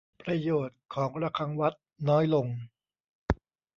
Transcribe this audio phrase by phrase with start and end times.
[0.21, 1.73] ประโยชน์ของระฆังวัด
[2.09, 2.47] น้อยลง